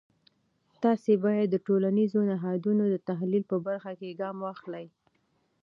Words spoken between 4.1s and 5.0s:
ګام واخلی.